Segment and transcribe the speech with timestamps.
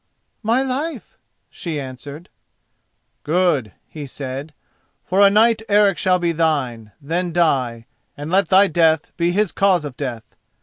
[0.41, 1.19] "My life,"
[1.51, 2.29] she answered.
[3.23, 4.51] "Good," he said;
[5.05, 6.91] "for a night Eric shall be thine.
[6.99, 7.85] Then die,
[8.17, 10.23] and let thy death be his cause of death."